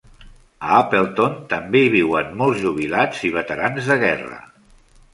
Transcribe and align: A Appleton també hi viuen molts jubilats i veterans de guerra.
A 0.69 0.71
Appleton 0.77 1.35
també 1.53 1.83
hi 1.83 1.93
viuen 1.97 2.33
molts 2.41 2.65
jubilats 2.65 3.23
i 3.31 3.35
veterans 3.39 3.93
de 3.95 4.03
guerra. 4.09 4.45